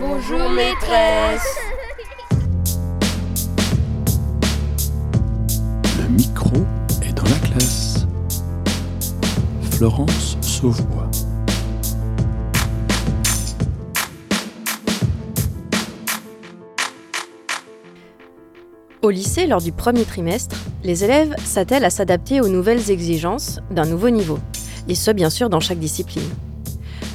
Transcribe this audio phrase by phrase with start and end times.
[0.00, 1.58] Bonjour maîtresse.
[5.98, 6.56] Le micro
[7.02, 8.06] est dans la classe.
[9.72, 11.10] Florence Sauvois.
[19.02, 23.84] Au lycée, lors du premier trimestre, les élèves s'attellent à s'adapter aux nouvelles exigences d'un
[23.84, 24.38] nouveau niveau,
[24.88, 26.30] et ce bien sûr dans chaque discipline.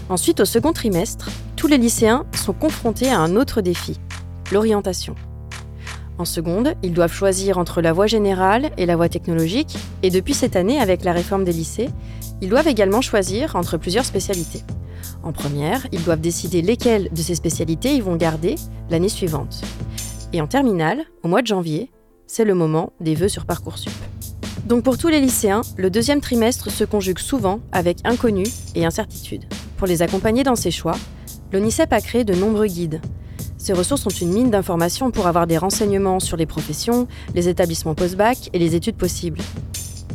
[0.10, 4.00] Ensuite, au second trimestre, tous les lycéens sont confrontés à un autre défi,
[4.52, 5.16] l'orientation.
[6.20, 10.36] En seconde, ils doivent choisir entre la voie générale et la voie technologique, et depuis
[10.36, 11.90] cette année, avec la réforme des lycées,
[12.42, 14.62] ils doivent également choisir entre plusieurs spécialités.
[15.24, 18.54] En première, ils doivent décider lesquelles de ces spécialités ils vont garder
[18.92, 19.62] l'année suivante.
[20.34, 21.92] Et en terminale, au mois de janvier,
[22.28, 23.92] c'est le moment des vœux sur Parcoursup.
[24.68, 28.44] Donc pour tous les lycéens, le deuxième trimestre se conjugue souvent avec inconnu
[28.76, 29.46] et incertitude.
[29.78, 30.96] Pour les accompagner dans ces choix,
[31.52, 33.02] l'ONICEP a créé de nombreux guides.
[33.58, 37.96] Ces ressources sont une mine d'informations pour avoir des renseignements sur les professions, les établissements
[37.96, 39.40] post-bac et les études possibles.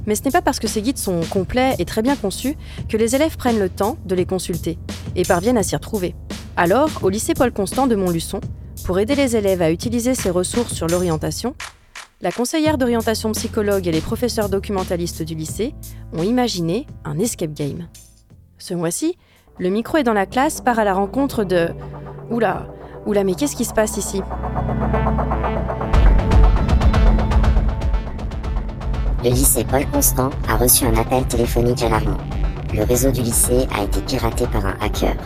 [0.06, 2.56] Mais ce n'est pas parce que ces guides sont complets et très bien conçus
[2.88, 4.78] que les élèves prennent le temps de les consulter
[5.16, 6.14] et parviennent à s'y retrouver.
[6.56, 8.40] Alors, au lycée Paul Constant de Montluçon,
[8.84, 11.54] pour aider les élèves à utiliser ces ressources sur l'orientation,
[12.20, 15.74] la conseillère d'orientation psychologue et les professeurs documentalistes du lycée
[16.12, 17.88] ont imaginé un escape game.
[18.58, 19.16] Ce mois-ci,
[19.58, 21.68] le micro est dans la classe part à la rencontre de
[22.30, 22.66] Oula,
[23.06, 24.22] oula, mais qu'est-ce qui se passe ici?
[29.22, 32.16] Le lycée Paul Constant a reçu un appel téléphonique alarmant.
[32.74, 35.16] Le réseau du lycée a été piraté par un hacker.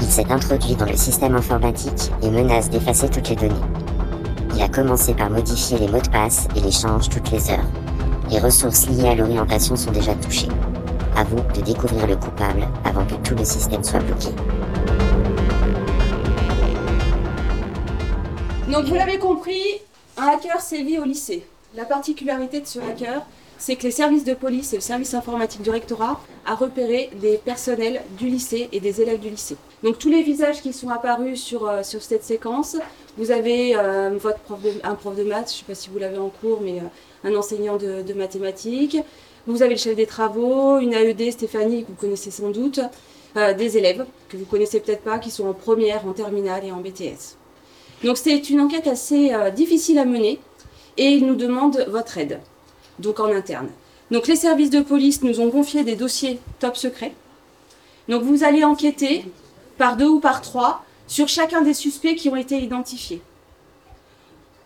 [0.00, 3.54] Il s'est introduit dans le système informatique et menace d'effacer toutes les données.
[4.54, 7.66] Il a commencé par modifier les mots de passe et les change toutes les heures.
[8.30, 10.48] Les ressources liées à l'orientation sont déjà touchées.
[11.18, 14.28] À vous de découvrir le coupable avant que tout le système soit bloqué.
[18.70, 19.60] Donc vous l'avez compris,
[20.16, 21.44] un hacker sévit au lycée.
[21.74, 23.26] La particularité de ce hacker,
[23.58, 27.36] c'est que les services de police et le service informatique du rectorat a repéré des
[27.38, 29.56] personnels du lycée et des élèves du lycée.
[29.82, 32.76] Donc tous les visages qui sont apparus sur, euh, sur cette séquence,
[33.16, 34.38] vous avez euh, votre
[34.84, 37.28] un prof de maths, je ne sais pas si vous l'avez en cours, mais euh,
[37.28, 38.98] un enseignant de mathématiques.
[39.48, 42.80] Vous avez le chef des travaux, une AED, Stéphanie, que vous connaissez sans doute,
[43.34, 46.70] euh, des élèves que vous connaissez peut-être pas, qui sont en première, en terminale et
[46.70, 47.38] en BTS.
[48.04, 50.38] Donc c'est une enquête assez euh, difficile à mener
[50.98, 52.40] et il nous demande votre aide,
[52.98, 53.70] donc en interne.
[54.10, 57.14] Donc les services de police nous ont confié des dossiers top secrets.
[58.06, 59.24] Donc vous allez enquêter
[59.78, 63.22] par deux ou par trois sur chacun des suspects qui ont été identifiés.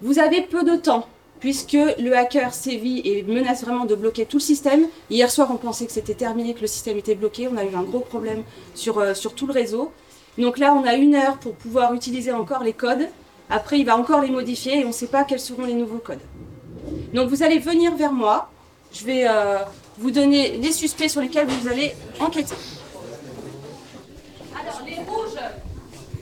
[0.01, 1.07] Vous avez peu de temps
[1.43, 4.87] puisque le hacker sévit et menace vraiment de bloquer tout le système.
[5.11, 7.49] Hier soir, on pensait que c'était terminé, que le système était bloqué.
[7.49, 8.45] On a eu un gros problème
[8.77, 9.91] sur, euh, tout le réseau.
[10.39, 13.09] Donc là, on a une heure pour pouvoir utiliser encore les codes.
[13.51, 15.99] Après, il va encore les modifier et on ne sait pas quels seront les nouveaux
[15.99, 16.21] codes.
[17.13, 18.49] Donc vous allez venir vers moi.
[18.93, 19.59] Je vais euh,
[19.99, 22.55] vous donner les suspects sur lesquels vous allez enquêter.
[24.61, 25.41] Alors, les rouges,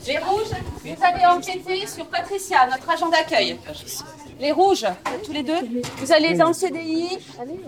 [0.07, 3.59] les rouges, vous allez enquêter sur Patricia, notre agent d'accueil.
[4.41, 4.87] Les rouges,
[5.25, 5.53] tous les deux,
[5.99, 7.19] vous allez dans le CDI.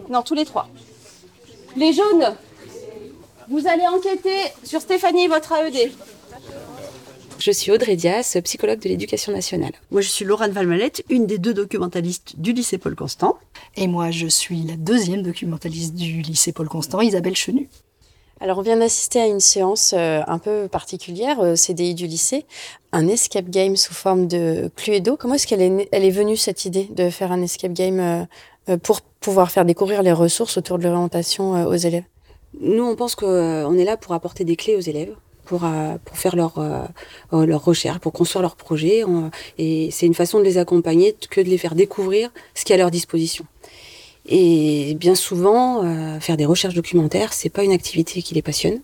[0.08, 0.68] Non, tous les trois.
[1.76, 2.34] Les jaunes,
[3.48, 5.92] vous allez enquêter sur Stéphanie, votre AED.
[7.38, 9.72] Je suis Audrey Dias, psychologue de l'éducation nationale.
[9.90, 13.36] Moi, je suis Laurent Valmalette, une des deux documentalistes du lycée Paul Constant.
[13.76, 17.68] Et moi, je suis la deuxième documentaliste du lycée Paul Constant, Isabelle Chenu.
[18.42, 22.44] Alors, on vient d'assister à une séance euh, un peu particulière au CDI du lycée,
[22.90, 25.16] un escape game sous forme de Cluedo.
[25.16, 28.24] Comment est-ce qu'elle est, elle est venue cette idée de faire un escape game euh,
[28.68, 32.02] euh, pour pouvoir faire découvrir les ressources autour de l'orientation euh, aux élèves?
[32.60, 35.14] Nous, on pense qu'on est là pour apporter des clés aux élèves,
[35.44, 36.82] pour, euh, pour faire leur, euh,
[37.32, 39.04] euh, leur recherche, pour construire leur projet.
[39.58, 42.74] Et c'est une façon de les accompagner que de les faire découvrir ce qui est
[42.74, 43.44] à leur disposition.
[44.26, 48.80] Et bien souvent, euh, faire des recherches documentaires, c'est pas une activité qui les passionne.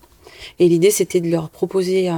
[0.58, 2.14] Et l'idée, c'était de leur proposer euh,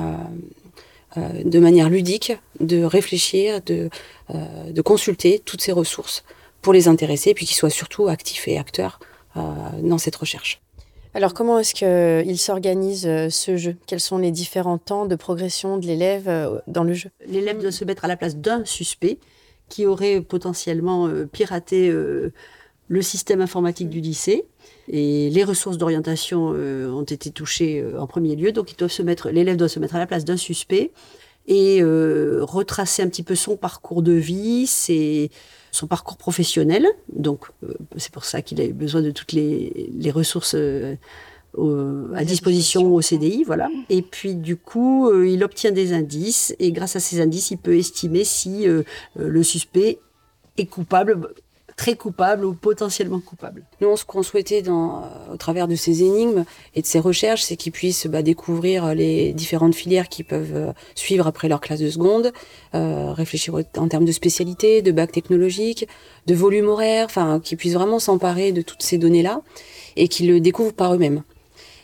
[1.16, 3.90] euh, de manière ludique de réfléchir, de,
[4.34, 6.24] euh, de consulter toutes ces ressources
[6.62, 9.00] pour les intéresser, et puis qu'ils soient surtout actifs et acteurs
[9.36, 9.40] euh,
[9.82, 10.60] dans cette recherche.
[11.12, 13.76] Alors, comment est-ce qu'il s'organise ce jeu?
[13.86, 17.10] Quels sont les différents temps de progression de l'élève dans le jeu?
[17.26, 19.18] L'élève doit se mettre à la place d'un suspect
[19.68, 22.32] qui aurait potentiellement piraté euh,
[22.90, 24.44] le système informatique du lycée.
[24.88, 28.52] Et les ressources d'orientation euh, ont été touchées euh, en premier lieu.
[28.52, 30.90] Donc, ils doivent se mettre, l'élève doit se mettre à la place d'un suspect
[31.46, 35.30] et euh, retracer un petit peu son parcours de vie, ses,
[35.70, 36.86] son parcours professionnel.
[37.12, 40.96] Donc, euh, c'est pour ça qu'il a eu besoin de toutes les, les ressources euh,
[41.58, 43.68] euh, à disposition au CDI, voilà.
[43.88, 47.58] Et puis du coup, euh, il obtient des indices et grâce à ces indices, il
[47.58, 48.82] peut estimer si euh,
[49.18, 49.98] euh, le suspect
[50.58, 51.34] est coupable,
[51.80, 53.64] très coupable ou potentiellement coupable.
[53.80, 56.44] Nous, ce qu'on souhaitait dans, euh, au travers de ces énigmes
[56.74, 60.72] et de ces recherches, c'est qu'ils puissent bah, découvrir les différentes filières qu'ils peuvent euh,
[60.94, 62.32] suivre après leur classe de seconde,
[62.74, 65.88] euh, réfléchir en termes de spécialité, de bac technologique,
[66.26, 69.40] de volume horaire, enfin, qu'ils puissent vraiment s'emparer de toutes ces données-là
[69.96, 71.22] et qu'ils le découvrent par eux-mêmes.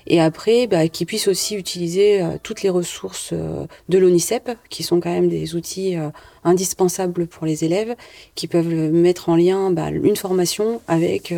[0.07, 4.83] Et après, bah, qu'ils puissent aussi utiliser euh, toutes les ressources euh, de l'ONICEP, qui
[4.83, 6.11] sont quand même des outils euh,
[6.45, 7.95] indispensables pour les élèves,
[8.35, 11.33] qui peuvent mettre en lien bah, une formation avec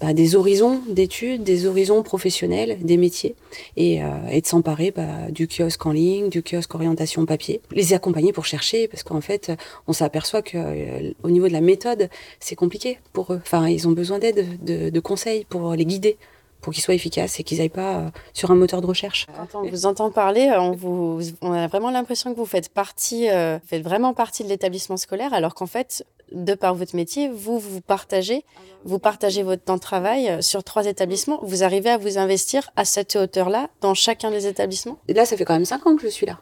[0.00, 3.34] bah, des horizons d'études, des horizons professionnels, des métiers,
[3.76, 7.92] et, euh, et de s'emparer bah, du kiosque en ligne, du kiosque orientation papier, les
[7.92, 9.52] accompagner pour chercher, parce qu'en fait,
[9.86, 12.08] on s'aperçoit que euh, au niveau de la méthode,
[12.38, 13.40] c'est compliqué pour eux.
[13.42, 16.16] Enfin, ils ont besoin d'aide, de, de conseils pour les guider
[16.60, 19.26] pour qu'ils soient efficaces et qu'ils n'aillent pas euh, sur un moteur de recherche.
[19.36, 22.68] Quand on vous entend parler, euh, on, vous, on a vraiment l'impression que vous faites
[22.68, 27.28] partie, euh, faites vraiment partie de l'établissement scolaire, alors qu'en fait, de par votre métier,
[27.28, 28.44] vous vous partagez,
[28.84, 31.40] vous partagez votre temps de travail sur trois établissements.
[31.42, 34.98] Vous arrivez à vous investir à cette hauteur-là dans chacun des établissements?
[35.08, 36.38] Et là, ça fait quand même cinq ans que je suis là.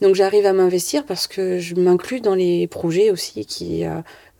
[0.00, 3.84] Donc j'arrive à m'investir parce que je m'inclus dans les projets aussi qui,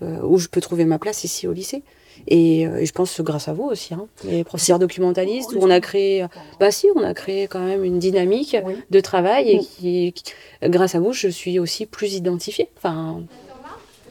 [0.03, 1.83] euh, où je peux trouver ma place ici au lycée.
[2.29, 5.59] Et, euh, et je pense que grâce à vous aussi, hein, les professeurs documentalistes, où
[5.61, 6.29] on a créé, euh,
[6.59, 8.75] bah si, on a créé quand même une dynamique Oui.
[8.91, 10.33] de travail et qui, qui-
[10.65, 12.69] grâce à vous, je suis aussi plus identifiée.
[12.79, 13.23] Enfin,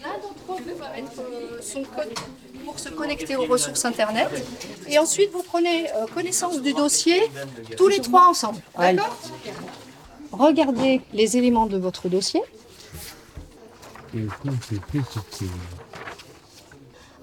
[0.01, 1.11] L'un d'entre vous va mettre
[1.61, 2.13] son code
[2.65, 4.27] pour se connecter aux ressources Internet.
[4.89, 7.21] Et ensuite, vous prenez euh, connaissance du dossier
[7.77, 8.59] tous les trois ensemble.
[8.77, 9.17] D'accord?
[10.31, 12.41] Regardez les éléments de votre dossier.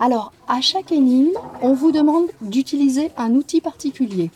[0.05, 1.31] Alors, à chaque énigme,
[1.63, 4.31] on vous demande d'utiliser un outil particulier.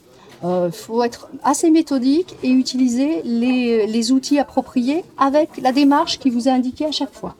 [0.45, 6.31] Il faut être assez méthodique et utiliser les, les outils appropriés avec la démarche qui
[6.31, 7.35] vous est indiquée à chaque fois.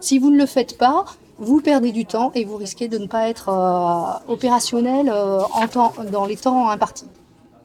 [0.00, 1.04] Si vous ne le faites pas,
[1.38, 5.66] vous perdez du temps et vous risquez de ne pas être euh, opérationnel euh, en
[5.66, 7.06] temps, dans les temps impartis.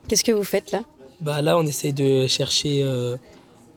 [0.07, 0.79] Qu'est-ce que vous faites là?
[1.21, 3.15] Bah là, on essaye de chercher euh,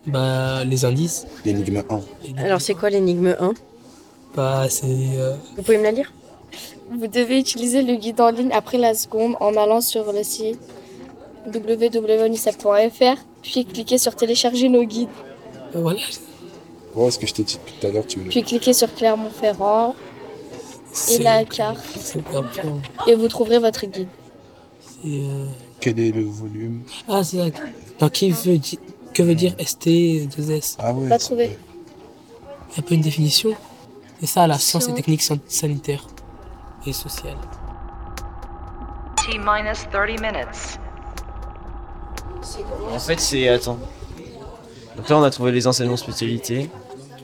[0.07, 1.27] bah, les indices.
[1.45, 2.43] L'énigme 1.
[2.43, 3.53] Alors, c'est quoi l'énigme 1
[4.35, 6.11] Bah, c'est euh, Vous pouvez me la lire?
[6.99, 10.59] Vous devez utiliser le guide en ligne après la seconde en allant sur le site
[11.47, 15.09] www.unicef.fr puis cliquer sur télécharger nos guides.
[15.75, 15.99] euh, voilà.
[16.95, 18.29] Ouais, ce que je t'ai dit depuis tout à l'heure, tu veux.
[18.29, 19.95] Puis cliquez sur Clermont-Ferrand
[21.11, 21.81] et la carte
[23.09, 24.09] et vous trouverez votre guide.
[25.07, 25.47] Euh,
[25.81, 26.83] Quel est le volume?
[27.09, 27.53] Ah, c'est.
[27.99, 28.79] Donc, qui veut di-
[29.15, 31.09] que veut dire ST2S Ah ouais.
[31.09, 31.47] Pas trouvé.
[31.47, 31.59] vrai.
[32.71, 33.51] Il y a un peu une définition?
[34.21, 36.07] C'est ça, la science et technique san- sanitaire
[36.87, 37.37] et sociale.
[39.17, 40.79] T minus 30 minutes.
[42.93, 43.49] En fait, c'est.
[43.49, 43.79] Attends.
[44.97, 46.69] Donc là, on a trouvé les enseignements spécialités.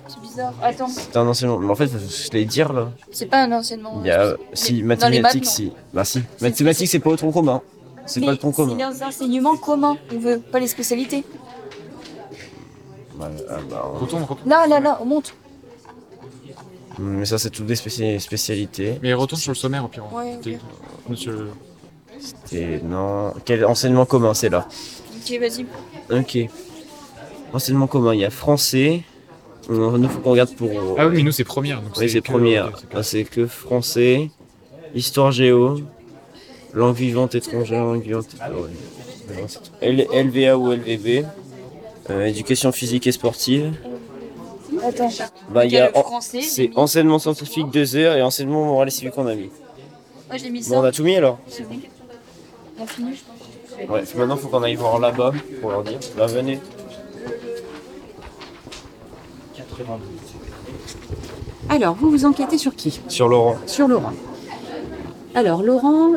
[0.06, 0.52] C'est bizarre.
[0.62, 1.58] Attends, C'est un enseignement.
[1.58, 2.90] Mais en fait, je vais dire là.
[3.10, 4.00] c'est pas un enseignement.
[4.02, 4.34] Il y a.
[4.52, 5.72] Si, mathématiques, si.
[5.92, 6.22] Bah si.
[6.40, 7.60] Mathématiques, c'est pas au tronc commun.
[8.06, 8.74] C'est pas le tronc commun.
[8.76, 11.24] les enseignements communs, on veut pas les spécialités.
[13.16, 15.34] Bah, ah, bah, on- Là, là, là, on monte.
[16.98, 18.98] Mais ça, c'est toutes des spéci- spécialités.
[19.02, 20.04] Mais retourne sur le sommaire au pire.
[20.12, 20.38] Ouais.
[21.08, 21.48] Monsieur.
[22.52, 23.32] Et non.
[23.44, 24.66] Quel enseignement commun, c'est là
[25.16, 25.66] Ok, vas-y.
[26.10, 26.38] Ok.
[27.52, 29.02] Enseignement commun, il y a français.
[29.68, 30.70] Nous, faut qu'on regarde pour.
[30.98, 31.80] Ah oui, mais nous c'est première.
[31.82, 32.68] Donc Oui, c'est que- première.
[32.68, 34.30] ok, c'est que- Ah, C'est que français,
[34.94, 35.80] histoire géo,
[36.72, 38.28] langue vivante étrangère, langue vivante.
[38.40, 39.66] ah ouais.
[39.82, 41.24] LVA ou LVB,
[42.10, 43.72] euh, éducation physique et sportive.
[44.86, 45.08] Attends.
[45.50, 46.72] Bah, il y a le en- français, j'ai c'est mis.
[46.76, 49.50] enseignement scientifique 2 heures et enseignement moral et civique qu'on a mis.
[50.28, 50.74] Moi, j'ai mis ça.
[50.74, 51.76] Bon, on a tout mis alors C'est bon.
[52.80, 53.22] On finit.
[53.88, 55.98] Ouais, maintenant faut qu'on aille voir là-bas pour leur dire.
[56.16, 56.60] Là, venez.
[61.68, 63.00] alors, vous vous enquêtez sur qui?
[63.08, 63.56] Sur Laurent.
[63.66, 64.12] Sur Laurent.
[65.34, 66.12] Alors, Laurent,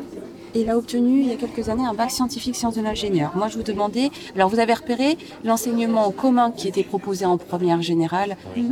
[0.56, 3.32] il a obtenu il y a quelques années un bac scientifique sciences de l'ingénieur.
[3.36, 7.82] Moi, je vous demandais, alors vous avez repéré l'enseignement commun qui était proposé en première
[7.82, 8.66] générale euh,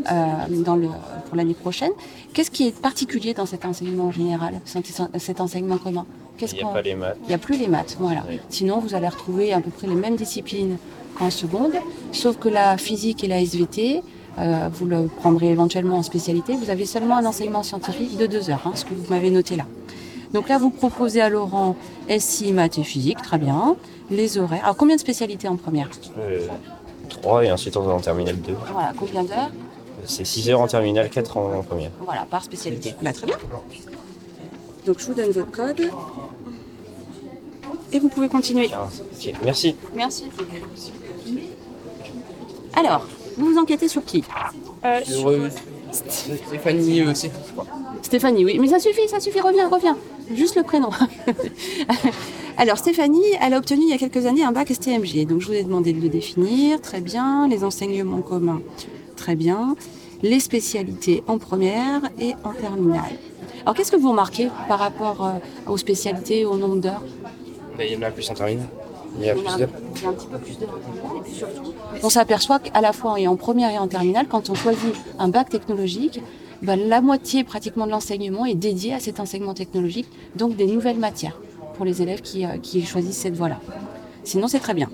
[0.64, 0.88] dans le,
[1.28, 1.92] pour l'année prochaine.
[2.34, 4.62] Qu'est-ce qui est particulier dans cet enseignement général,
[5.18, 6.06] cet enseignement commun?
[6.42, 7.18] Il n'y a pas les maths.
[7.24, 8.24] il n'y a plus les maths, voilà.
[8.30, 8.40] Oui.
[8.50, 10.78] Sinon, vous allez retrouver à peu près les mêmes disciplines
[11.18, 11.74] qu'en seconde,
[12.14, 14.02] sauf que la physique et la SVT,
[14.38, 16.56] euh, vous le prendrez éventuellement en spécialité.
[16.56, 19.58] Vous avez seulement un enseignement scientifique de deux heures, hein, ce que vous m'avez noté
[19.58, 19.66] là.
[20.34, 21.76] Donc là, vous proposez à Laurent
[22.20, 23.76] SI, maths et physique, très bien.
[24.12, 24.64] Les horaires.
[24.64, 25.90] Alors, combien de spécialités en première
[27.10, 28.54] 3 et ensuite on va en terminale 2.
[28.72, 29.50] Voilà, combien d'heures
[30.06, 31.90] C'est 6 heures en terminale, 4 en, en première.
[32.06, 32.94] Voilà, par spécialité.
[33.02, 33.38] Bah, très bien.
[34.86, 35.90] Donc, je vous donne votre code.
[37.92, 38.68] et vous pouvez continuer.
[38.68, 39.76] Ok, merci.
[39.96, 40.26] Merci.
[42.76, 43.08] Alors,
[43.38, 44.24] vous vous enquêtez sur qui?
[45.92, 47.32] Stéphanie aussi.
[48.02, 48.58] Stéphanie, oui.
[48.60, 49.98] Mais ça suffit, ça suffit, reviens, reviens.
[50.34, 50.90] Juste le prénom.
[52.58, 55.26] Alors, Stéphanie, elle a obtenu il y a quelques années un bac STMG.
[55.28, 56.82] Donc, je vous ai demandé de le définir.
[56.82, 57.48] Très bien.
[57.48, 58.62] Les enseignements communs.
[59.16, 59.76] Très bien.
[60.22, 63.12] Les spécialités en première et en terminale.
[63.64, 65.32] Alors, qu'est-ce que vous remarquez par rapport euh,
[65.72, 67.04] aux spécialités, au nombre d'heures?
[67.78, 68.68] Mais il y en a plus en terminale.
[69.18, 69.70] Il y a Il y plus a un- d'heures.
[69.96, 70.82] il y a un petit peu plus terminale.
[71.18, 74.50] Et puis surtout, on s'aperçoit qu'à la fois et en première et en terminale, quand
[74.50, 76.22] on choisit un bac technologique,
[76.62, 81.00] ben, la moitié pratiquement de l'enseignement est dédié à cet enseignement technologique, donc des nouvelles
[81.00, 81.40] matières
[81.76, 83.60] pour les élèves qui, euh, qui choisissent cette voie-là.
[84.24, 84.90] Sinon, c'est très bien.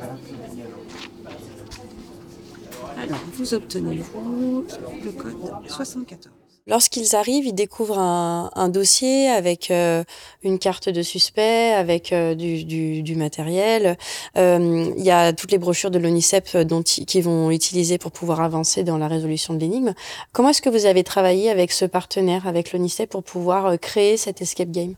[2.98, 4.64] Alors, vous obtenez, vous,
[5.04, 5.34] le code
[5.68, 6.45] 74.
[6.68, 10.04] Lorsqu'ils arrivent, ils découvrent un, un dossier avec euh,
[10.42, 13.98] une carte de suspect, avec euh, du, du, du matériel.
[14.36, 18.42] Euh, Il y a toutes les brochures de l'ONICEP ils- qu'ils vont utiliser pour pouvoir
[18.42, 19.94] avancer dans la résolution de l'énigme.
[20.34, 24.18] Comment est-ce que vous avez travaillé avec ce partenaire, avec l'ONICEP, pour pouvoir euh, créer
[24.18, 24.96] cet escape game?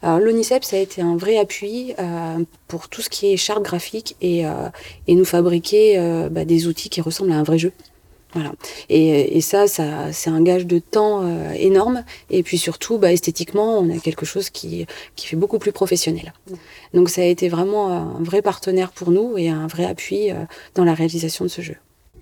[0.00, 3.64] Alors, l'ONICEP, ça a été un vrai appui euh, pour tout ce qui est charte
[3.64, 4.68] graphique et, euh,
[5.08, 7.72] et nous fabriquer euh, bah, des outils qui ressemblent à un vrai jeu.
[8.34, 8.52] Voilà.
[8.88, 12.04] Et, ça, c'est un gage de temps euh, énorme.
[12.30, 14.86] Et puis surtout, bah, esthétiquement, on a quelque chose qui,
[15.16, 16.32] fait beaucoup plus professionnel.
[16.92, 20.34] Donc ça a été vraiment un vrai partenaire pour nous et un vrai appui euh,
[20.74, 21.76] dans la réalisation de ce jeu.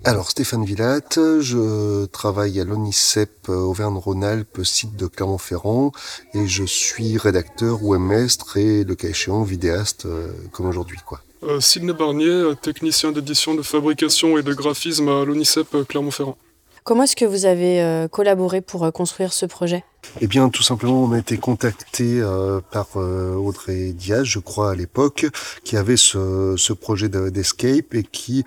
[0.04, 5.92] Alors Stéphane Villatte, je travaille à l'ONICEP euh, Auvergne-Rhône-Alpes, site de Clermont-Ferrand,
[6.34, 10.06] et je suis rédacteur webmestre et le cas échéant vidéaste
[10.52, 11.20] comme aujourd'hui quoi.
[11.44, 16.36] Euh, Sidney Barnier, euh, technicien d'édition de fabrication et de graphisme à l'ONICEP euh, Clermont-Ferrand.
[16.84, 19.84] Comment est-ce que vous avez euh, collaboré pour euh, construire ce projet?
[20.20, 24.70] Eh bien, tout simplement, on a été contacté euh, par euh, Audrey Diaz, je crois
[24.72, 25.26] à l'époque,
[25.64, 28.44] qui avait ce, ce projet de- d'escape et qui euh,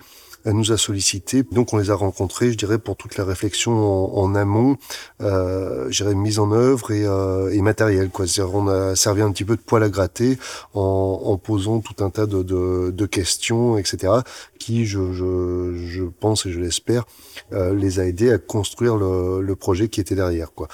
[0.52, 1.42] nous a sollicité.
[1.42, 4.76] Donc, on les a rencontrés, je dirais, pour toute la réflexion en, en amont,
[5.20, 8.10] euh, je dirais mise en œuvre et, euh, et matériel.
[8.10, 8.26] Quoi.
[8.26, 10.38] C'est-à-dire, on a servi un petit peu de poil à gratter
[10.74, 14.12] en, en posant tout un tas de, de, de questions, etc.,
[14.58, 17.04] qui, je, je, je pense et je l'espère,
[17.52, 20.52] euh, les a aidés à construire le, le projet qui était derrière.
[20.52, 20.68] Quoi.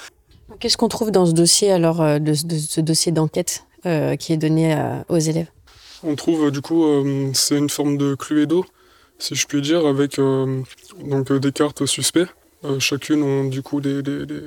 [0.60, 4.32] Qu'est-ce qu'on trouve dans ce dossier, alors, euh, de, de ce dossier d'enquête euh, qui
[4.32, 5.48] est donné euh, aux élèves?
[6.04, 8.64] On trouve euh, du coup, euh, c'est une forme de Cluedo,
[9.22, 10.62] si je puis dire, avec euh,
[11.04, 12.26] donc euh, des cartes suspects.
[12.64, 14.42] Euh, chacune ont du coup des, des, des-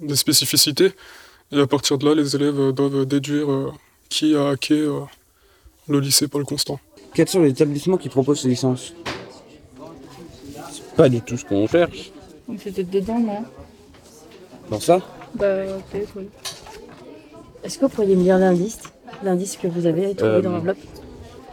[0.00, 0.92] des spécificités.
[1.52, 3.72] Et à partir de là, les élèves doivent déduire euh,
[4.08, 5.00] qui a hacké euh,
[5.88, 6.80] le lycée Paul Constant.
[7.14, 8.92] Quels sont les établissements qui proposent ces licences?
[10.72, 12.10] C'est pas du tout ce qu'on cherche.
[12.58, 13.44] C'était dedans, non?
[14.70, 15.00] Dans ça?
[15.34, 15.46] Bah,
[15.90, 16.28] peut-être, oui.
[17.62, 18.78] Est-ce que vous pourriez me lire l'indice
[19.22, 20.78] L'indice que vous avez trouvé Euh, dans l'enveloppe?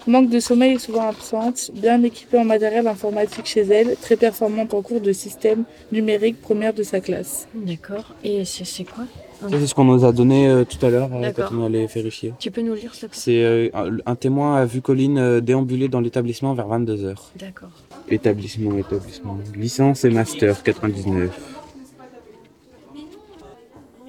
[0.07, 4.73] Manque de sommeil est souvent absente, bien équipée en matériel informatique chez elle, très performante
[4.73, 7.47] en cours de système numérique première de sa classe.
[7.53, 8.15] D'accord.
[8.23, 9.03] Et c'est quoi
[9.39, 11.85] Ça, C'est ce qu'on nous a donné euh, tout à l'heure euh, quand on allait
[11.85, 12.33] vérifier.
[12.39, 13.09] Tu peux nous lire, plaît?
[13.11, 13.69] C'est euh,
[14.07, 17.15] un, témoin a vu Colline euh, déambuler dans l'établissement vers 22h.
[17.37, 17.69] D'accord.
[18.09, 19.37] Établissement, établissement.
[19.55, 21.29] Licence et master 99.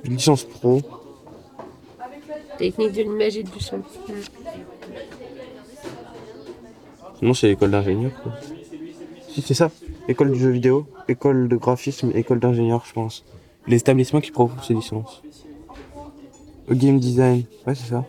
[0.05, 0.81] Licence pro.
[2.57, 3.83] Technique de l'image et du son.
[7.23, 8.33] Non, c'est école d'ingénieur quoi.
[9.31, 9.71] Si, c'est ça.
[10.09, 13.25] École du jeu vidéo, école de graphisme, école d'ingénieur, je pense.
[13.67, 15.23] Les établissements qui proposent ces licences.
[16.71, 18.05] Euh, Game design, ouais, c'est ça.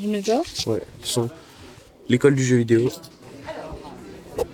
[0.00, 1.28] Junior Ouais, son.
[2.08, 2.88] L'école du jeu vidéo.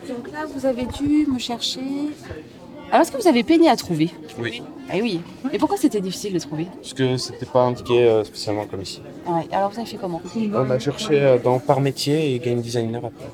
[0.08, 1.80] Donc là, vous avez dû me chercher.
[2.94, 4.08] Alors, est-ce que vous avez peiné à trouver?
[4.38, 4.62] Oui.
[4.88, 5.20] Ah oui.
[5.52, 6.68] Et pourquoi c'était difficile de trouver?
[6.80, 9.02] Parce que c'était pas indiqué euh, spécialement comme ici.
[9.26, 9.48] Ah ouais.
[9.50, 10.22] Alors, vous avez fait comment?
[10.36, 13.26] On a cherché euh, dans par métier et game designer après.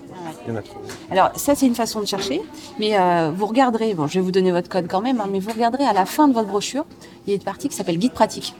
[0.47, 0.87] Il y en a trouvé.
[1.11, 2.40] Alors, ça, c'est une façon de chercher.
[2.79, 5.40] Mais euh, vous regarderez, bon, je vais vous donner votre code quand même, hein, mais
[5.40, 6.87] vous regarderez à la fin de votre brochure,
[7.26, 8.55] il y a une partie qui s'appelle guide pratique.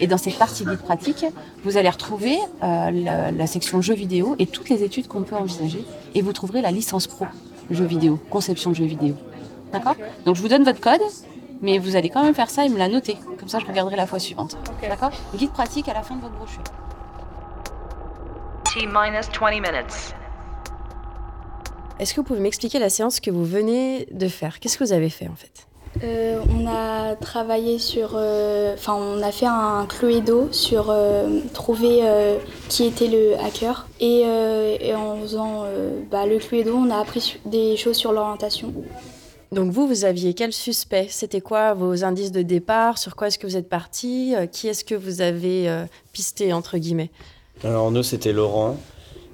[0.00, 1.24] Et dans cette partie guide pratique,
[1.62, 5.36] vous allez retrouver euh, la, la section jeux vidéo et toutes les études qu'on peut
[5.36, 5.84] envisager.
[6.16, 7.26] Et vous trouverez la licence pro
[7.70, 9.14] jeux vidéo, conception de jeux vidéo.
[9.72, 11.00] D'accord Donc, je vous donne votre code,
[11.60, 13.16] mais vous allez quand même faire ça et me la noter.
[13.38, 14.56] Comme ça, je regarderai la fois suivante.
[14.82, 16.62] D'accord Guide pratique à la fin de votre brochure.
[18.64, 20.14] T minus 20 minutes.
[21.98, 24.58] Est-ce que vous pouvez m'expliquer la séance que vous venez de faire?
[24.60, 25.66] Qu'est-ce que vous avez fait en fait?
[26.02, 32.00] Euh, on a travaillé sur, euh, enfin, on a fait un Cluedo sur euh, trouver
[32.02, 32.38] euh,
[32.70, 36.98] qui était le hacker et, euh, et en faisant euh, bah, le Cluedo, on a
[36.98, 38.72] appris des choses sur l'orientation.
[39.52, 41.08] Donc vous, vous aviez quel suspect?
[41.10, 42.96] C'était quoi vos indices de départ?
[42.96, 44.34] Sur quoi est-ce que vous êtes parti?
[44.34, 47.10] Euh, Qui est-ce que vous avez euh, pisté entre guillemets?
[47.62, 48.78] Alors nous c'était Laurent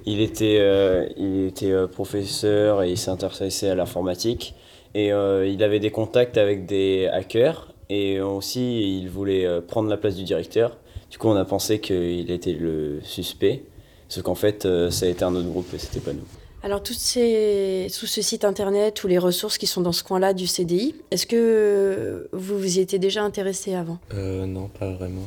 [0.05, 4.55] il était, euh, il était professeur et il s'intéressait à l'informatique.
[4.95, 7.75] Et il avait des contacts avec des hackers.
[7.89, 10.77] Et aussi, il voulait prendre la place du directeur.
[11.11, 13.65] Du coup, on a pensé qu'il était le suspect.
[14.07, 16.25] Sauf qu'en fait, ça a été un autre groupe et c'était pas nous.
[16.61, 20.33] Alors, toutes ces, tout ce site internet, tous les ressources qui sont dans ce coin-là
[20.33, 23.97] du CDI, est-ce que vous vous y étiez déjà intéressé avant?
[24.13, 25.25] Euh, non, pas vraiment.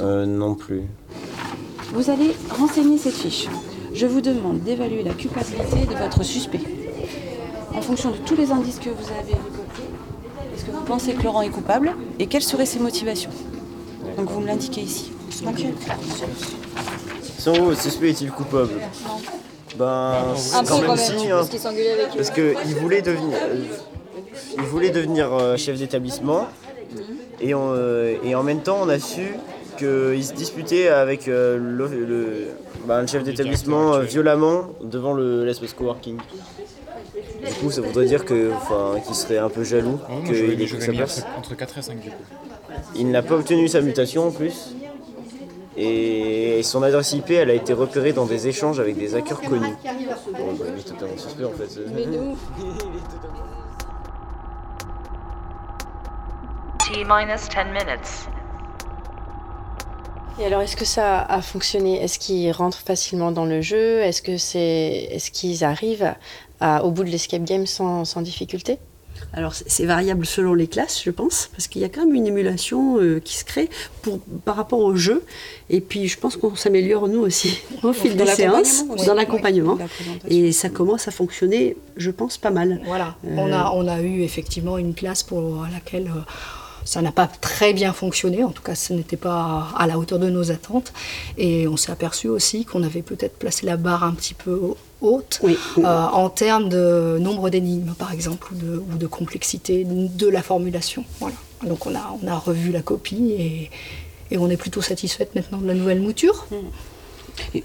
[0.00, 0.82] Euh, non plus.
[1.92, 3.46] Vous allez renseigner cette fiche.
[3.94, 6.60] Je vous demande d'évaluer la culpabilité de votre suspect.
[7.72, 9.82] En fonction de tous les indices que vous avez récoltés,
[10.54, 13.30] est-ce que vous pensez que Laurent est coupable et quelles seraient ses motivations?
[14.16, 15.12] Donc vous me l'indiquez ici.
[17.38, 18.72] Sans vous, le suspect est-il coupable?
[19.78, 20.14] Ben,
[20.54, 21.36] Un peu quand même si, hein.
[21.36, 23.56] parce qu'il s'engueulait avec Parce qu'il voulait devenir, euh,
[24.56, 26.46] il voulait devenir euh, chef d'établissement.
[27.40, 29.34] Et, on, euh, et en même temps, on a su
[29.76, 32.48] qu'il se disputait avec euh, le, le-
[32.86, 36.16] ben, le chef d'établissement violemment devant le l'espace coworking.
[37.46, 38.50] Du coup, ça voudrait dire qu'il
[39.14, 41.24] serait un peu jaloux qu'il ait sa place.
[41.36, 42.16] entre 4 et 5 du coup.
[42.94, 44.74] Il n'a pas obtenu sa mutation en plus.
[45.78, 49.74] Et son adresse IP, elle a été repérée dans des échanges avec des hackers connus.
[50.32, 51.68] Bon, bah, il est totalement suspect en fait.
[51.94, 52.38] Mais de ouf.
[56.78, 58.28] T minus 10 minutes.
[60.38, 62.02] Et alors, est-ce que ça a fonctionné?
[62.02, 64.00] Est-ce qu'ils rentrent facilement dans le jeu?
[64.00, 66.14] Est-ce que c'est, est-ce qu'ils arrivent
[66.60, 68.78] à- au bout de l'escape game sans, sans difficulté?
[69.32, 72.26] Alors c'est variable selon les classes, je pense, parce qu'il y a quand même une
[72.26, 73.68] émulation euh, qui se crée
[74.02, 75.24] pour, par rapport au jeu.
[75.68, 79.78] Et puis je pense qu'on s'améliore nous aussi au fil des séances, dans l'accompagnement.
[80.30, 80.36] Oui.
[80.48, 82.80] Et ça commence à fonctionner, je pense, pas mal.
[82.86, 86.20] Voilà, Euh, on, a, on a eu effectivement une classe pour laquelle euh,
[86.86, 90.18] ça n'a pas très bien fonctionné, en tout cas ce n'était pas à la hauteur
[90.18, 90.92] de nos attentes.
[91.36, 94.58] Et on s'est aperçu aussi qu'on avait peut-être placé la barre un petit peu
[95.02, 100.28] haute euh, en termes de nombre d'énigmes par exemple, ou de, ou de complexité de
[100.28, 101.04] la formulation.
[101.20, 101.36] Voilà.
[101.64, 103.70] Donc on a, on a revu la copie et,
[104.30, 106.46] et on est plutôt satisfaite maintenant de la nouvelle mouture.
[106.52, 106.56] Et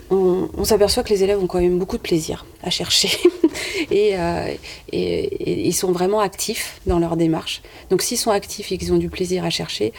[0.10, 3.10] on, on s'aperçoit que les élèves ont quand même beaucoup de plaisir à chercher
[3.92, 4.54] et, euh,
[4.92, 7.62] et- et ils sont vraiment actifs dans leur démarche.
[7.90, 9.94] Donc s'ils sont actifs et qu'ils ont du plaisir à chercher,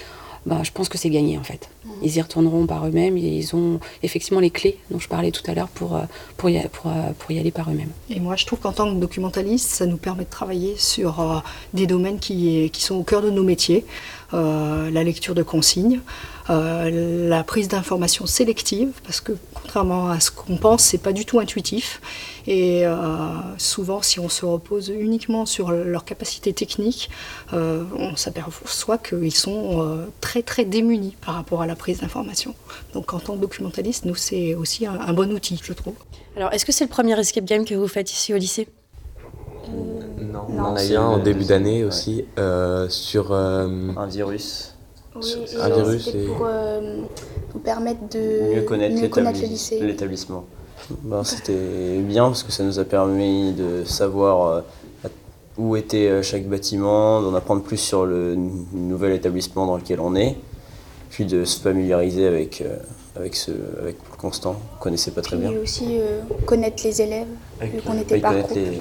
[0.44, 1.68] ben, je pense que c'est gagné en fait.
[2.02, 5.48] Ils y retourneront par eux-mêmes et ils ont effectivement les clés dont je parlais tout
[5.48, 6.00] à l'heure pour, euh,
[6.36, 7.92] pour, y, a- pour, euh, pour y aller par eux-mêmes.
[8.10, 11.38] Et moi, je trouve qu'en tant que documentaliste, ça nous permet de travailler sur euh,
[11.74, 13.84] des domaines qui, qui sont au cœur de nos métiers.
[14.34, 16.00] Euh, la lecture de consignes,
[16.50, 21.24] euh, la prise d'informations sélective, parce que contrairement à ce qu'on pense, c'est pas du
[21.24, 22.00] tout intuitif.
[22.46, 22.96] Et euh,
[23.58, 27.10] souvent, si on se repose uniquement sur leurs capacités techniques,
[27.52, 32.54] euh, on s'aperçoit qu'ils sont euh, très très démunis par rapport à la prise d'informations.
[32.94, 35.94] Donc, en tant que documentaliste, nous, c'est aussi un- un bon outil, je trouve.
[36.36, 38.66] Alors, est-ce que c'est le premier escape game que vous faites ici au lycée?
[40.18, 41.88] Non, on Non, en a eu un le début d'année ouais.
[41.88, 44.74] aussi euh, sur euh, Un virus.
[45.16, 46.80] Oui, et un virus c'était et pour euh,
[47.54, 49.78] nous permettre de mieux connaître, mieux connaître le lycée.
[49.80, 50.44] l'établissement.
[51.02, 54.60] Ben, C'était bien parce que ça nous a permis de savoir euh,
[55.58, 58.36] où était euh, chaque bâtiment, d'en apprendre plus sur le
[58.72, 60.36] nouvel établissement dans lequel on est,
[61.10, 62.76] puis de se familiariser avec, euh,
[63.16, 65.50] avec, ce, avec Constant, qu'on connaissait pas très bien.
[65.50, 67.26] Et aussi euh, connaître les élèves,
[67.60, 68.80] vu qu'on était Oui,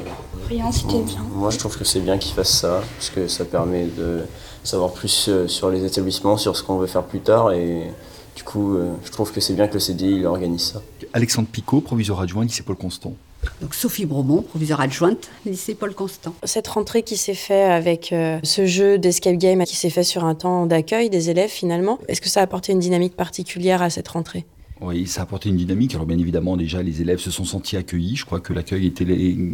[0.72, 1.26] c'était bien.
[1.34, 4.22] Moi, je trouve que c'est bien qu'ils fassent ça, parce que ça permet de
[4.64, 7.92] savoir plus euh, sur les établissements, sur ce qu'on veut faire plus tard, et
[8.36, 10.82] du coup, euh, je trouve que c'est bien que le CDI il organise ça.
[11.14, 13.14] Alexandre Picot, proviseur adjoint, lycée Paul Constant.
[13.62, 16.36] Donc Sophie Bromont, proviseure adjointe, lycée Paul Constant.
[16.44, 20.26] Cette rentrée qui s'est faite avec euh, ce jeu d'escape game qui s'est fait sur
[20.26, 23.90] un temps d'accueil des élèves finalement, est-ce que ça a apporté une dynamique particulière à
[23.90, 24.46] cette rentrée?
[24.84, 25.94] Oui, ça a apporté une dynamique.
[25.94, 28.16] Alors bien évidemment, déjà, les élèves se sont sentis accueillis.
[28.16, 29.06] Je crois que l'accueil était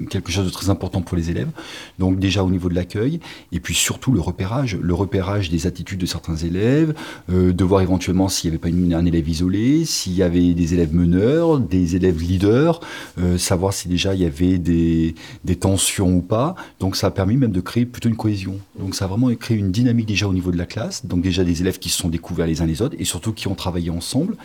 [0.10, 1.50] quelque chose de très important pour les élèves.
[2.00, 3.20] Donc déjà au niveau de l'accueil,
[3.52, 6.94] et puis surtout le repérage, le repérage des attitudes de certains élèves,
[7.30, 10.54] euh, de voir éventuellement s'il n'y avait pas une- un élève isolé, s'il y avait
[10.54, 12.80] des élèves meneurs, des élèves leaders,
[13.20, 15.14] euh, savoir si déjà il y avait des,
[15.44, 16.56] des tensions ou pas.
[16.80, 18.60] Donc ça a permis même de créer plutôt une cohésion.
[18.80, 21.06] Donc ça a vraiment créé une dynamique déjà au niveau de la classe.
[21.06, 23.50] Donc déjà des élèves qui se sont découverts les uns les autres et surtout qui
[23.50, 24.38] ont travaillé ensemble.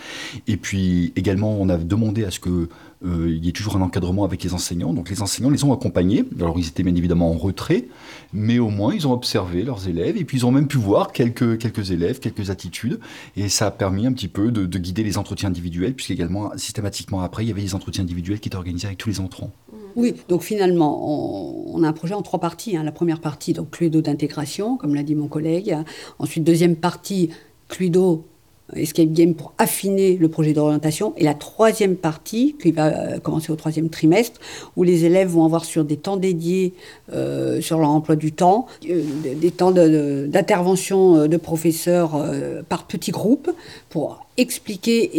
[0.49, 2.69] Et puis également, on a demandé à ce que
[3.05, 4.93] euh, il y ait toujours un encadrement avec les enseignants.
[4.95, 6.25] Donc les enseignants les ont accompagnés.
[6.39, 7.87] Alors ils étaient bien évidemment en retrait,
[8.33, 11.13] mais au moins ils ont observé leurs élèves et puis ils ont même pu voir
[11.13, 13.01] quelques, quelques élèves, quelques attitudes.
[13.37, 17.23] Et ça a permis un petit peu de, de guider les entretiens individuels, puisqu'également systématiquement
[17.23, 19.51] après, il y avait des entretiens individuels qui étaient organisés avec tous les entrants.
[19.95, 22.77] Oui, donc finalement, on, on a un projet en trois parties.
[22.77, 22.83] hein.
[22.85, 25.77] La première partie, donc Cluedo d'intégration, comme l'a dit mon collègue.
[26.19, 27.31] Ensuite, deuxième partie,
[27.69, 28.25] Cluedo
[28.77, 31.13] escape game pour affiner le projet d'orientation.
[31.17, 34.41] Et la troisième partie, qui va euh, commencer au troisième trimestre,
[34.77, 36.75] où les élèves vont avoir sur des temps dédiés
[37.13, 39.03] euh, sur leur emploi du temps, euh,
[39.41, 43.51] des- temps d'intervention euh, de, professeurs euh, par petits groupes
[43.91, 45.11] pour expliquer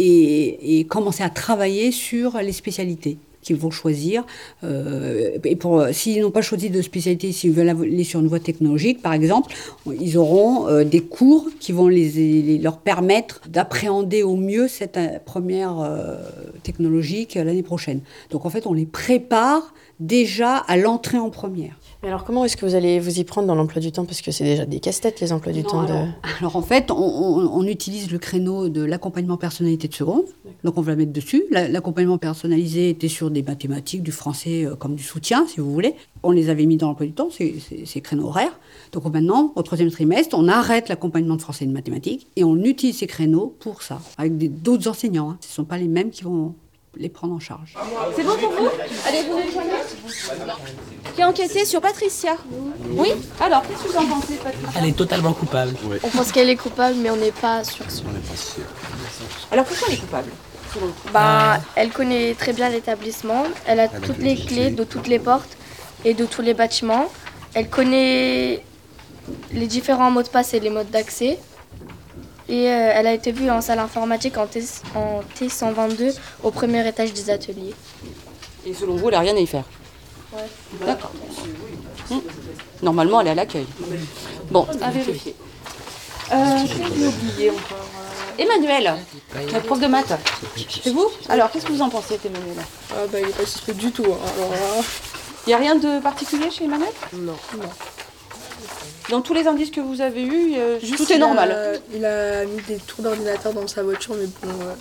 [0.80, 4.24] et commencer à travailler sur les spécialités qu'ils vont choisir.
[4.64, 8.26] Euh, et pour, euh, s'ils n'ont pas choisi de spécialité, s'ils veulent aller sur une
[8.26, 9.54] voie technologique, par exemple,
[10.00, 15.80] ils auront euh, des cours qui vont les, leur permettre d'appréhender au mieux cette première
[15.80, 16.16] euh,
[16.62, 18.00] technologique l'année prochaine.
[18.30, 21.74] Donc en fait, on les prépare déjà à l'entrée en première.
[22.02, 24.04] Mais alors comment est-ce que vous allez vous y prendre dans l'emploi du temps?
[24.04, 25.82] Parce que c'est déjà des casse-têtes les emplois du Non, temps.
[25.84, 26.08] de- alors,
[26.40, 30.24] alors, en fait, on, on- on utilise le créneau de l'accompagnement personnalité de seconde.
[30.64, 31.44] Donc on va le mettre dessus.
[31.50, 35.72] La- L'accompagnement personnalisé était sur des mathématiques, du français euh, comme du soutien, si vous
[35.72, 35.94] voulez.
[36.22, 37.54] On les avait mis dans l'emploi du temps, ces,
[38.02, 38.58] créneaux horaires.
[38.92, 42.56] Donc maintenant, au troisième trimestre, on arrête l'accompagnement de français et de mathématiques et on
[42.56, 45.30] utilise ces créneaux pour ça, avec d'autres enseignants.
[45.30, 45.38] hein.
[45.40, 46.54] Ce ne sont pas les mêmes qui vont
[46.96, 47.74] les prendre en charge.
[48.14, 48.68] C'est bon pour vous
[49.06, 49.40] Allez, vous
[51.14, 52.36] Qui a enquêté sur Patricia
[52.90, 55.74] Oui Alors, qu'est-ce que vous en pensez, Patricia Elle est totalement coupable.
[56.02, 57.84] On pense qu'elle est coupable, mais on n'est pas sûr.
[57.90, 58.04] sûr.
[59.50, 60.30] Alors, pourquoi elle est coupable
[61.12, 63.44] Bah, elle connaît très bien l'établissement.
[63.66, 65.56] Elle a toutes les clés de toutes les portes
[66.04, 67.06] et de tous les bâtiments.
[67.54, 68.62] Elle connaît
[69.52, 71.38] les différents mots de passe et les modes d'accès.
[72.48, 74.62] Et euh, elle a été vue en salle informatique en, T,
[74.94, 77.74] en T122 au premier étage des ateliers.
[78.66, 79.64] Et selon vous, elle n'a rien à y faire
[80.32, 80.86] Ouais.
[80.86, 81.12] D'accord.
[82.10, 82.18] Hmm.
[82.82, 83.66] Normalement, elle est à l'accueil.
[84.50, 85.34] Bon, À vérifier.
[86.32, 87.78] Euh, qu'est-ce que j'ai oublié encore
[88.38, 88.94] Euh, Emmanuel,
[89.52, 90.12] notre prof de maths.
[90.82, 92.56] C'est vous Alors, qu'est-ce que vous en pensez, Emmanuel
[92.90, 94.04] Ah bah il est pas suspect du tout.
[94.04, 94.82] hein.
[95.46, 96.88] Il n'y a rien de particulier chez Emmanuel?
[97.12, 97.34] Non.
[99.10, 101.80] Dans tous les indices que vous avez eus, euh, Juste, tout est il a- normal.
[101.94, 104.48] il a mis des tours d'ordinateur dans sa voiture, mais bon.
[104.62, 104.72] euh,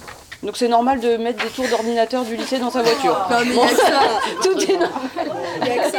[0.44, 3.18] Donc c'est normal de mettre des tours d'ordinateur du lycée dans sa voiture.
[3.30, 4.02] Non, mais il y a que ça.
[4.44, 5.02] Tout est normal.
[5.62, 5.98] Il y a que ça.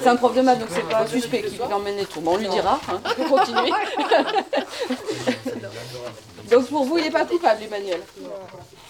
[0.00, 2.22] C'est un prof de maths, donc c'est pas un suspect qui emmène les tours.
[2.22, 3.70] Bon, on lui dira, hein, pour continuer.
[6.50, 8.00] donc pour vous, il n'est pas coupable, Emmanuel.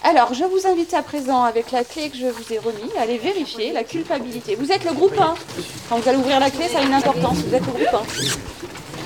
[0.03, 3.03] Alors, je vous invite à présent, avec la clé que je vous ai remise, à
[3.03, 4.55] aller vérifier la culpabilité.
[4.55, 5.35] Vous êtes le groupe 1.
[5.87, 7.37] Quand vous allez ouvrir la clé, ça a une importance.
[7.37, 8.01] Vous êtes le groupe 1.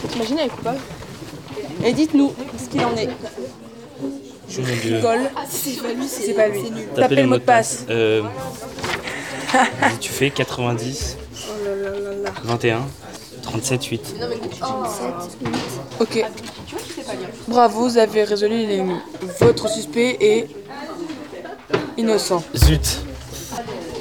[0.10, 0.80] T'imagines, elle est coupable
[1.86, 3.10] Et dites-nous ce qu'il en est.
[4.50, 5.02] Je rigole.
[5.02, 5.30] Colle.
[5.50, 6.08] C'est pas lui.
[6.08, 6.64] C'est pas lui.
[6.96, 7.86] Tapez le mot de passe.
[7.90, 8.24] Euh,
[10.00, 11.18] tu fais 90,
[11.50, 12.30] Oh là là là là.
[12.44, 12.82] 21,
[13.44, 14.16] 37, 8.
[16.00, 16.26] Ok.
[17.48, 18.98] Bravo, vous avez résolu l'énigme.
[19.40, 20.48] Votre suspect est
[21.98, 22.44] innocent.
[22.56, 23.00] Zut.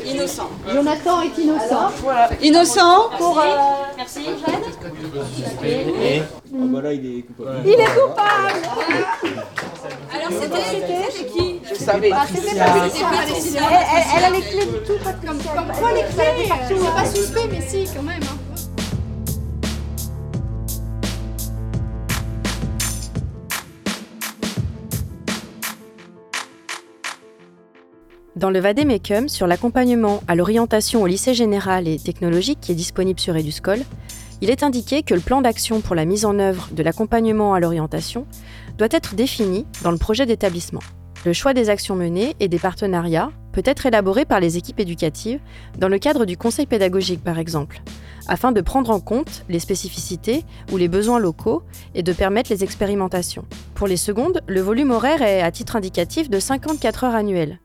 [0.05, 0.49] Innocent.
[0.73, 1.91] Jonathan est innocent.
[2.03, 2.31] Voilà.
[2.43, 3.39] Innocent pour.
[3.39, 3.45] euh,
[3.97, 4.21] Merci,
[5.65, 7.59] Et Ah bah là, il est coupable.
[7.65, 9.43] Il est coupable
[10.13, 11.61] Alors c'était qui?
[11.69, 12.11] Je savais.
[12.35, 13.63] C'était pas Patricia.
[14.17, 15.27] Elle, a les clés de tout.
[15.27, 15.39] Comme
[15.79, 18.23] quoi les clés C'est pas suspect, mais si, quand même.
[18.23, 18.37] hein.
[28.37, 33.19] Dans le Vademecum sur l'accompagnement à l'orientation au lycée général et technologique qui est disponible
[33.19, 33.79] sur Eduscol,
[34.43, 37.61] il est indiqué que le plan d'action pour la mise en œuvre de l'accompagnement à
[37.61, 38.27] l'orientation
[38.79, 40.83] doit être défini dans le projet d'établissement.
[41.25, 45.41] Le choix des actions menées et des partenariats peut être élaboré par les équipes éducatives
[45.79, 47.81] dans le cadre du conseil pédagogique par exemple,
[48.29, 51.63] afin de prendre en compte les spécificités ou les besoins locaux
[51.95, 53.45] et de permettre les expérimentations.
[53.75, 57.59] Pour les secondes, le volume horaire est à titre indicatif de 54 heures annuelles.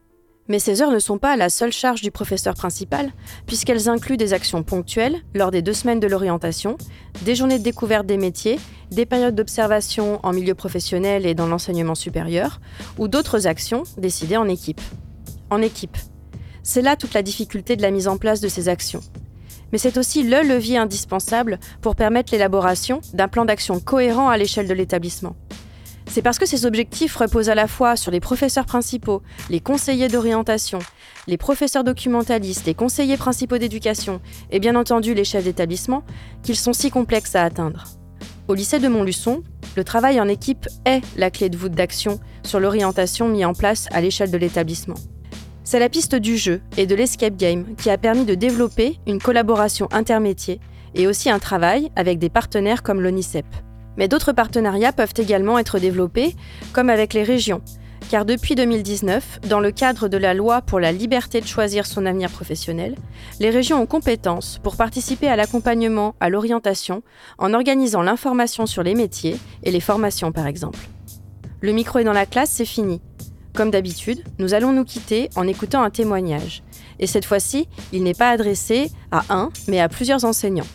[0.48, 3.12] Mais ces heures ne sont pas à la seule charge du professeur principal,
[3.46, 6.78] puisqu'elles incluent des actions ponctuelles lors des deux semaines de l'orientation,
[7.22, 11.96] des journées de découverte des métiers, des périodes d'observation en milieu professionnel et dans l'enseignement
[11.96, 12.60] supérieur,
[12.98, 14.82] ou d'autres actions décidées en équipe.
[15.50, 15.98] En équipe.
[16.64, 19.02] C'est là toute la difficulté de la mise en place de ces actions.
[19.72, 24.68] Mais c'est aussi le levier indispensable pour permettre l'élaboration d'un plan d'action cohérent à l'échelle
[24.68, 25.36] de l'établissement.
[26.12, 30.10] C'est parce que ces objectifs reposent à la fois sur les professeurs principaux, les conseillers
[30.10, 30.80] d'orientation,
[31.26, 34.20] les professeurs documentalistes, les conseillers principaux d'éducation
[34.52, 36.04] et bien entendu les chefs d'établissement
[36.44, 37.86] qu'ils sont si complexes à atteindre.
[38.50, 39.42] Au lycée de Montluçon,
[39.78, 43.88] le travail en équipe est la clé de voûte d'action sur l'orientation mise en place
[43.94, 44.98] à l'échelle de l'établissement.
[45.64, 49.22] C'est la piste du jeu et de l'escape game qui a permis de développer une
[49.22, 50.60] collaboration intermétier
[50.94, 53.46] et aussi un travail avec des partenaires comme l'ONICEP.
[53.98, 56.36] Mais d'autres partenariats peuvent également être développés,
[56.74, 57.62] comme avec les régions,
[58.10, 62.06] Car depuis 2019, dans le cadre de la loi pour la liberté de choisir son
[62.06, 62.96] avenir professionnel,
[63.40, 67.04] les régions ont compétence pour participer à l'accompagnement, à l'orientation,
[67.38, 70.80] en organisant l'information sur les métiers et les formations par exemple.
[71.62, 73.02] Le micro est dans la classe, c'est fini.
[73.54, 76.64] Comme d'habitude, nous allons nous quitter en écoutant un témoignage.
[77.00, 80.68] Et cette fois-ci, il n'est pas adressé à un, mais à plusieurs enseignants.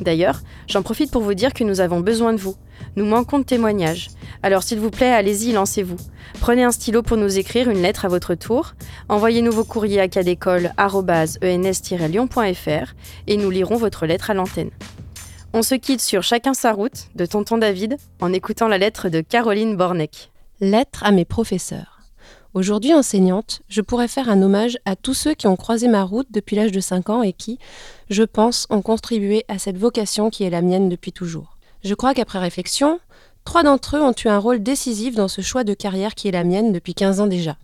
[0.00, 2.54] D'ailleurs, j'en profite pour vous dire que nous avons besoin de vous.
[2.96, 4.08] Nous manquons de témoignages.
[4.42, 5.98] Alors s'il vous plaît, allez-y, lancez-vous.
[6.40, 8.74] Prenez un stylo pour nous écrire une lettre à votre tour.
[9.08, 12.94] Envoyez-nous vos courriers à cadécole.ens-lyon.fr
[13.26, 14.70] et nous lirons votre lettre à l'antenne.
[15.52, 19.20] On se quitte sur Chacun sa route de Tonton David en écoutant la lettre de
[19.20, 20.30] Caroline Bornek.
[20.60, 21.97] Lettre à mes professeurs.
[22.54, 26.28] Aujourd'hui enseignante, je pourrais faire un hommage à tous ceux qui ont croisé ma route
[26.30, 27.58] depuis l'âge de 5 ans et qui,
[28.08, 31.58] je pense, ont contribué à cette vocation qui est la mienne depuis toujours.
[31.84, 33.00] Je crois qu'après réflexion,
[33.44, 36.32] trois d'entre eux ont eu un rôle décisif dans ce choix de carrière qui est
[36.32, 37.58] la mienne depuis 15 ans déjà.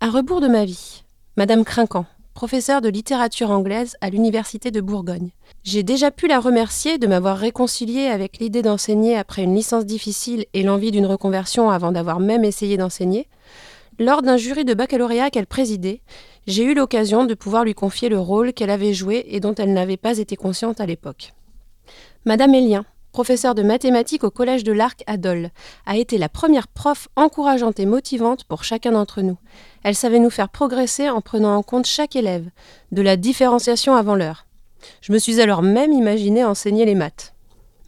[0.00, 1.02] À rebours de ma vie,
[1.38, 5.30] Madame Crinquant, professeure de littérature anglaise à l'Université de Bourgogne.
[5.64, 10.44] J'ai déjà pu la remercier de m'avoir réconcilié avec l'idée d'enseigner après une licence difficile
[10.52, 13.26] et l'envie d'une reconversion avant d'avoir même essayé d'enseigner,
[13.98, 16.02] lors d'un jury de baccalauréat qu'elle présidait,
[16.46, 19.72] j'ai eu l'occasion de pouvoir lui confier le rôle qu'elle avait joué et dont elle
[19.72, 21.32] n'avait pas été consciente à l'époque.
[22.24, 25.50] Madame Elien, professeure de mathématiques au Collège de l'Arc à Dole,
[25.86, 29.38] a été la première prof encourageante et motivante pour chacun d'entre nous.
[29.82, 32.50] Elle savait nous faire progresser en prenant en compte chaque élève,
[32.92, 34.46] de la différenciation avant l'heure.
[35.00, 37.34] Je me suis alors même imaginé enseigner les maths.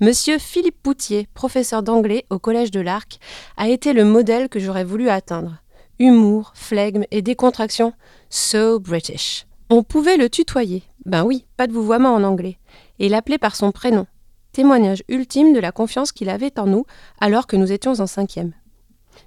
[0.00, 3.18] Monsieur Philippe Poutier, professeur d'anglais au Collège de l'Arc,
[3.56, 5.60] a été le modèle que j'aurais voulu atteindre
[5.98, 7.92] humour, flegme et décontraction.
[8.30, 9.46] So British.
[9.70, 10.82] On pouvait le tutoyer.
[11.04, 12.58] Ben oui, pas de vouvoiement en anglais.
[12.98, 14.06] Et l'appeler par son prénom.
[14.52, 16.86] Témoignage ultime de la confiance qu'il avait en nous
[17.20, 18.52] alors que nous étions en cinquième.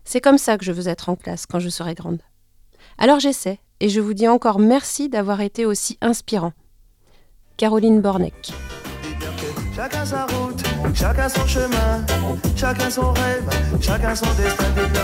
[0.04, 2.22] C'est comme ça que je veux être en classe quand je serai grande.
[2.98, 6.54] Alors j'essaie, et je vous dis encore merci d'avoir été aussi inspirant.
[7.58, 8.54] Caroline route,
[10.94, 12.06] chacun son chemin,
[12.56, 13.50] chacun son rêve,
[13.82, 14.64] chacun son destin.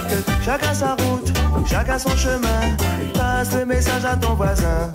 [0.09, 1.31] que chacun sa route,
[1.67, 2.75] chacun son chemin.
[3.13, 4.91] Passe le message à ton voisin.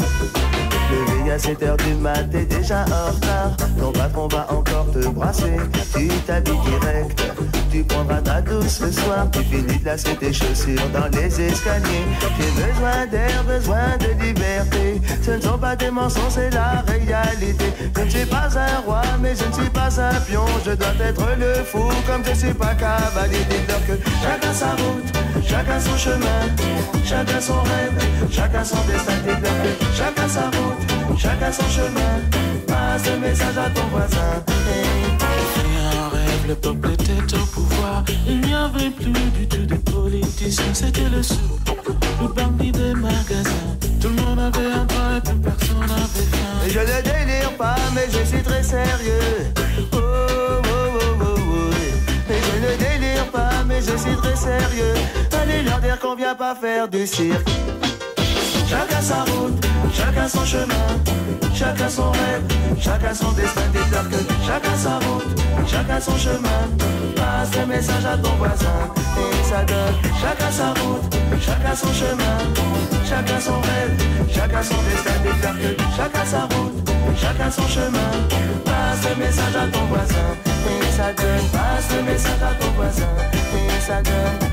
[1.25, 3.57] Le à 7h du mat, t'es déjà en retard.
[3.79, 5.57] Ton patron va encore te brasser.
[5.95, 7.23] Tu t'habilles direct,
[7.71, 9.29] tu prendras ta douce ce soir.
[9.31, 12.07] Tu finis de lasser tes chaussures dans les escaliers.
[12.39, 15.01] J'ai besoin d'air, besoin de liberté.
[15.23, 17.67] Ce ne sont pas des mensonges, c'est la réalité.
[17.97, 20.45] Je ne suis pas un roi, mais je ne suis pas un pion.
[20.67, 23.45] Je dois être le fou, comme je suis pas cavalier.
[23.49, 26.43] Dites-leur que chacun sa route, chacun son chemin,
[27.05, 29.13] chacun son rêve, chacun son destin.
[29.95, 30.92] Chacun sa route.
[31.19, 32.21] Chacun son chemin,
[32.67, 34.43] passe le message à ton voisin.
[34.69, 34.87] Hey.
[35.97, 38.05] un rêve, le peuple était au pouvoir.
[38.27, 41.37] Il n'y avait plus du tout de politiciens, c'était le sou.
[42.21, 43.77] Le bandit des magasins.
[44.01, 46.69] Tout le monde avait un droit et plus personne n'avait faim.
[46.69, 49.53] Je ne délire pas, mais je suis très sérieux.
[49.93, 52.33] Oh, oh, oh, oh, oh.
[52.33, 54.95] Et je ne délire pas, mais je suis très sérieux.
[55.41, 57.49] Allez leur dire qu'on vient pas faire du cirque.
[58.73, 60.87] Chacun sa route, chacun son chemin,
[61.55, 62.43] chacun son rêve,
[62.81, 63.61] chacun son destin.
[63.71, 66.63] Dites-leur que chacun sa route, chacun son chemin.
[67.15, 68.79] Passe le message à ton voisin
[69.19, 69.95] et ça donne.
[70.23, 72.39] Chacun sa route, chacun son chemin,
[73.05, 73.95] chacun son rêve,
[74.33, 75.17] chacun son destin.
[75.23, 78.11] Dites-leur chacun sa route, chacun son chemin.
[78.65, 80.29] Passe le message à ton voisin
[80.65, 81.47] et ça donne.
[81.53, 83.09] Passe le message à ton voisin
[83.55, 84.52] et ça donne.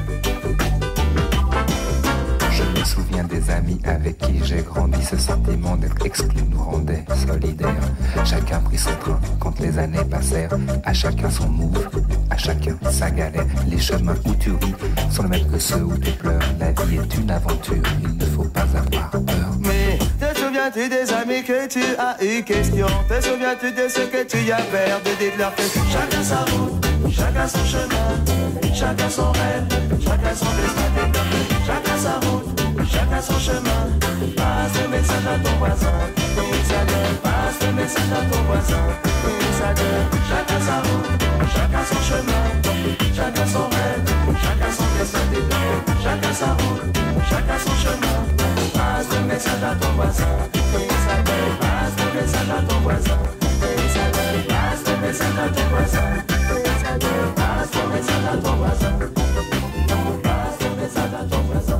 [2.80, 5.04] Me souviens des amis avec qui j'ai grandi.
[5.04, 7.76] Ce sentiment d'être exclu nous rendait solidaires.
[8.24, 10.58] Chacun prit son train quand les années passèrent.
[10.86, 11.89] À chacun son move,
[12.30, 13.46] à chacun sa galère.
[13.68, 14.74] Les chemins où tu ris
[15.12, 16.39] sont les mêmes que ceux où tu pleures.
[16.58, 19.24] La vie est une aventure, il ne faut pas avoir peur.
[19.60, 22.88] Mais te souviens-tu des amis que tu as eu question?
[23.10, 27.46] Te souviens-tu de ce que tu y as perdu Dites-leur que chacun sa route, chacun
[27.46, 29.68] son chemin, chacun son rêve,
[30.02, 31.59] chacun son destin.
[31.70, 32.50] Chacun sa route,
[32.92, 33.82] chacun son chemin.
[34.36, 35.94] Passe le message à ton voisin.
[36.50, 38.84] Messager, passe le message à ton voisin.
[39.38, 41.12] Messager, chacun sa route,
[41.54, 42.46] chacun son chemin.
[43.16, 44.02] Chacun son rêve,
[44.42, 45.20] chacun son destin.
[46.04, 46.98] Chacun sa route,
[47.30, 48.18] chacun son chemin.
[48.74, 50.34] Passe le message à ton voisin.
[50.74, 53.20] Messager, passe le message à ton voisin.
[53.62, 56.08] Messager, passe le message à ton voisin.
[56.66, 59.59] Messager, passe le message à ton voisin.
[60.89, 61.79] sada, dobra sada.